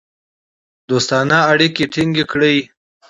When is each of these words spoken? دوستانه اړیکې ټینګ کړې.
دوستانه 0.89 1.39
اړیکې 1.51 1.83
ټینګ 1.93 2.15
کړې. 2.31 2.55